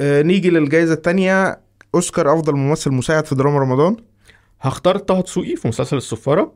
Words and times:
آه 0.00 0.22
نيجي 0.22 0.50
للجائزة 0.50 0.94
الثانية 0.94 1.60
أوسكار 1.94 2.34
أفضل 2.34 2.54
ممثل 2.56 2.90
مساعد 2.90 3.26
في 3.26 3.34
دراما 3.34 3.58
رمضان. 3.58 3.96
هختار 4.60 4.98
طه 4.98 5.20
دسوقي 5.20 5.56
في 5.56 5.68
مسلسل 5.68 5.96
الصفاره 5.96 6.52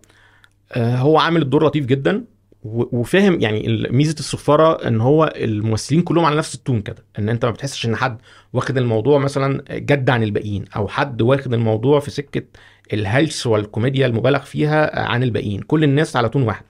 آه، 0.72 0.96
هو 0.96 1.18
عامل 1.18 1.42
الدور 1.42 1.66
لطيف 1.66 1.86
جدا 1.86 2.24
وفاهم 2.64 3.40
يعني 3.40 3.86
ميزة 3.90 4.14
الصفاره 4.18 4.88
إن 4.88 5.00
هو 5.00 5.32
الممثلين 5.36 6.02
كلهم 6.02 6.24
على 6.24 6.36
نفس 6.36 6.54
التون 6.54 6.82
كده 6.82 7.04
إن 7.18 7.28
أنت 7.28 7.44
ما 7.44 7.50
بتحسش 7.50 7.86
إن 7.86 7.96
حد 7.96 8.18
واخد 8.52 8.78
الموضوع 8.78 9.18
مثلا 9.18 9.64
جد 9.70 10.10
عن 10.10 10.22
الباقيين 10.22 10.64
أو 10.76 10.88
حد 10.88 11.22
واخد 11.22 11.54
الموضوع 11.54 12.00
في 12.00 12.10
سكة 12.10 12.42
الهلس 12.92 13.46
والكوميديا 13.46 14.06
المبالغ 14.06 14.38
فيها 14.38 15.00
عن 15.00 15.22
الباقيين. 15.22 15.60
كل 15.62 15.84
الناس 15.84 16.16
على 16.16 16.28
تون 16.28 16.42
واحد. 16.42 16.64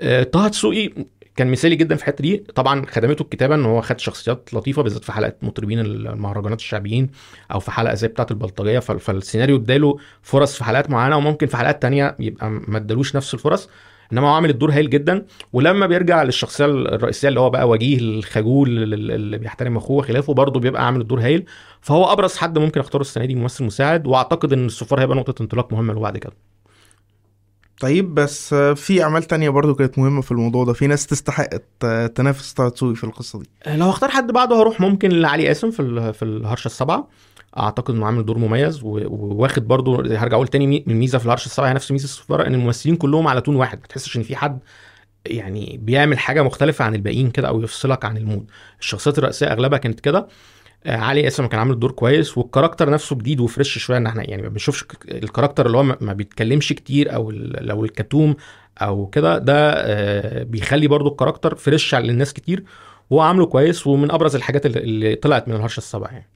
آه، 0.00 0.22
طه 0.22 0.48
دسوقي 0.48 0.92
كان 1.36 1.50
مثالي 1.50 1.76
جدا 1.76 1.96
في 1.96 2.02
الحتة 2.02 2.22
دي. 2.22 2.36
طبعا 2.54 2.86
خدمته 2.86 3.22
الكتابة 3.22 3.54
إن 3.54 3.64
هو 3.64 3.80
خد 3.80 4.00
شخصيات 4.00 4.50
لطيفة 4.54 4.82
بالذات 4.82 5.04
في 5.04 5.12
حلقات 5.12 5.44
مطربين 5.44 5.80
المهرجانات 5.80 6.58
الشعبيين 6.58 7.10
أو 7.52 7.60
في 7.60 7.70
حلقة 7.70 7.94
زي 7.94 8.08
بتاعة 8.08 8.26
البلطجية. 8.30 8.78
فال- 8.78 9.00
فالسيناريو 9.00 9.56
اداله 9.56 9.96
فرص 10.22 10.56
في 10.56 10.64
حلقات 10.64 10.90
معينة 10.90 11.16
وممكن 11.16 11.46
في 11.46 11.56
حلقات 11.56 11.82
تانية 11.82 12.16
يبقى 12.18 12.50
ما 12.50 12.76
ادالوش 12.76 13.16
نفس 13.16 13.34
الفرص. 13.34 13.68
إنما 14.12 14.28
هو 14.28 14.32
عامل 14.34 14.50
الدور 14.50 14.72
هايل 14.72 14.90
جدا. 14.90 15.26
ولما 15.52 15.86
بيرجع 15.86 16.22
للشخصية 16.22 16.64
الرئيسية 16.64 17.28
اللي 17.28 17.40
هو 17.40 17.50
بقى 17.50 17.68
وجيه 17.68 17.98
الخجول 17.98 18.94
اللي 18.94 19.38
بيحترم 19.38 19.76
أخوه 19.76 19.96
وخلافه 19.96 20.34
برضه 20.34 20.60
بيبقى 20.60 20.86
عامل 20.86 21.00
الدور 21.00 21.20
هايل. 21.20 21.44
فهو 21.80 22.04
أبرز 22.12 22.36
حد 22.36 22.58
ممكن 22.58 22.80
أختاره 22.80 23.02
السنة 23.02 23.24
دي 23.24 23.34
ممثل 23.34 23.64
مساعد. 23.64 24.06
وأعتقد 24.06 24.52
إن 24.52 24.66
السفاره 24.66 25.00
هيبقى 25.02 25.16
نقطة 25.16 25.42
انطلاق 25.42 25.72
مهمة 25.72 25.92
له 25.94 26.00
بعد 26.00 26.18
كده. 26.18 26.32
طيب 27.80 28.14
بس 28.14 28.52
آه، 28.52 28.74
في 28.74 29.02
أعمال 29.02 29.22
تانية 29.22 29.50
برضو 29.50 29.74
كانت 29.74 29.98
مهمة 29.98 30.20
في 30.20 30.32
الموضوع 30.32 30.64
ده. 30.64 30.72
في 30.72 30.86
ناس 30.86 31.06
تستحق 31.06 31.46
تنافس 32.14 32.60
دسوقي 32.60 32.94
في 32.94 33.04
القصة 33.04 33.38
دي. 33.38 33.48
لو 33.66 33.90
اختار 33.90 34.10
حد 34.10 34.32
بعده 34.32 34.60
هروح 34.60 34.80
ممكن 34.80 35.08
لعلي 35.08 35.46
قاسم 35.46 35.70
في 35.70 36.12
في 36.12 36.24
الهرشة 36.24 36.66
السبعه 36.66 37.08
أعتقد 37.58 37.94
إنه 37.94 38.06
عامل 38.06 38.24
دور 38.26 38.38
مميز 38.38 38.80
وواخد 38.82 39.68
برضو 39.68 39.96
هرجع 39.96 40.36
أقول 40.36 40.48
تاني 40.48 40.66
مي- 40.66 40.84
الميزه 40.88 41.18
في 41.18 41.24
الهرشة 41.26 41.46
السبعه 41.46 41.68
هي 41.68 41.74
نفس 41.74 41.92
ميزة 41.92 42.04
السفاره 42.04 42.46
إن 42.46 42.54
الممثلين 42.54 42.96
كلهم 42.96 43.28
على 43.28 43.40
tone 43.40 43.56
واحد. 43.56 43.78
ما 43.80 43.86
تحسش 43.86 44.16
إن 44.16 44.22
في 44.22 44.36
حد 44.36 44.58
يعني 45.26 45.78
بيعمل 45.82 46.18
حاجة 46.18 46.42
مختلفة 46.42 46.84
عن 46.84 46.94
الباقيين 46.94 47.30
كده 47.30 47.48
أو 47.48 47.62
يفصلك 47.62 48.04
عن 48.04 48.16
ال 48.16 48.21
mood. 48.21 48.46
الشخصيات 48.80 49.18
الرئيسية 49.18 49.46
أغلبها 49.46 49.78
كانت 49.78 50.00
كده. 50.00 50.18
آه، 50.18 50.26
علي 50.86 51.22
قاسم 51.22 51.46
كان 51.46 51.58
عامل 51.60 51.78
دور 51.78 51.90
كويس 51.92 52.38
وال 52.38 52.47
character 52.47 52.90
نفسه 52.90 53.16
جديد 53.16 53.40
و 53.40 53.46
fresh 53.46 53.78
شوية 53.78 53.96
إن 53.96 54.06
إحنا 54.06 54.30
يعني 54.30 54.42
ما 54.42 54.48
بنشوفش 54.48 54.84
ال 55.08 55.14
character 55.14 55.66
اللي 55.66 55.76
هو 55.78 55.82
ما 55.82 56.12
بيتكلمش 56.12 56.72
كتير 56.72 57.14
أو 57.14 57.30
لو 57.60 57.84
الكتوم 57.84 58.34
أو 58.82 59.06
كده 59.06 59.38
ده 59.38 59.72
آه، 59.76 60.42
بيخلي 60.42 60.88
برضو 60.88 61.08
الكاركتر 61.08 61.54
فريش 61.54 61.94
على 61.94 62.10
الناس 62.12 62.32
كتير 62.32 62.64
وهو 63.10 63.20
عامله 63.20 63.46
كويس 63.46 63.86
ومن 63.86 64.10
أبرز 64.10 64.36
الحاجات 64.36 64.66
اللي- 64.66 65.14
طلعت 65.14 65.48
من 65.48 65.54
الهرشة 65.54 65.78
السبعه 65.78 66.08
يعني. 66.10 66.28